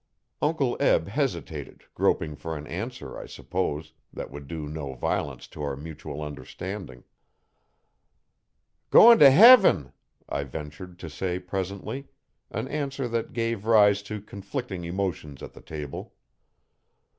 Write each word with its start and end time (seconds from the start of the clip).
Uncle 0.41 0.75
Eb 0.79 1.07
hesitated, 1.09 1.83
groping 1.93 2.35
for 2.35 2.57
an 2.57 2.65
answer, 2.65 3.19
I 3.19 3.27
suppose, 3.27 3.93
that 4.11 4.31
would 4.31 4.47
do 4.47 4.67
no 4.67 4.95
violence 4.95 5.45
to 5.49 5.61
our 5.61 5.75
mutual 5.75 6.23
understanding. 6.23 7.03
'Goin' 8.89 9.19
t' 9.19 9.25
heaven,' 9.25 9.93
I 10.27 10.43
ventured 10.45 10.97
to 10.97 11.07
say 11.07 11.37
presently 11.37 12.07
an 12.49 12.67
answer 12.67 13.07
that 13.09 13.31
gave 13.33 13.67
rise 13.67 14.01
to 14.09 14.19
conflicting 14.19 14.85
emotions 14.85 15.43
at 15.43 15.53
the 15.53 15.61
table. 15.61 16.15